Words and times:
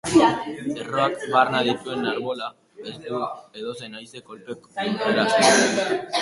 Erroak 0.83 1.19
barna 1.33 1.59
dituen 1.67 2.07
arbola 2.11 2.47
ez 2.85 2.95
du 3.05 3.21
edozein 3.61 4.01
haize 4.01 4.23
kolpek 4.31 4.67
lurreratzen. 4.89 6.11